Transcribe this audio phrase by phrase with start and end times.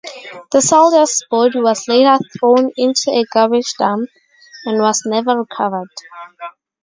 [0.51, 4.09] The soldier's body was later thrown into a garbage dump,
[4.65, 5.89] and was never recovered.